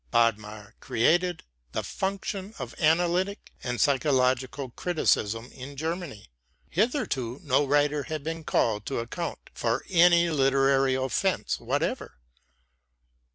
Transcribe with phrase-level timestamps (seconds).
[0.09, 1.43] Bodmer created
[1.73, 6.25] the function of analytic and psychological criticism in Germany.
[6.71, 12.17] Hitherto no writer had been called to account for any literary offense whatever.